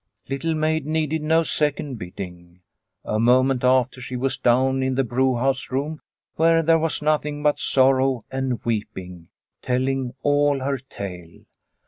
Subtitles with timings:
[0.27, 2.61] Little Maid needed no second bidding.
[3.05, 6.01] A moment after she was down in the brewhouse room
[6.37, 9.27] where there was nothing but sorrow and weeping,
[9.61, 11.41] telling all her tale.